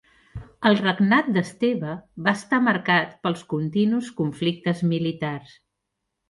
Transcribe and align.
El 0.69 0.77
regnat 0.77 1.27
d'Esteve 1.35 1.93
va 2.27 2.33
estar 2.41 2.59
marcat 2.69 3.13
pels 3.27 3.45
continus 3.53 4.09
conflictes 4.23 4.83
militars. 4.95 5.55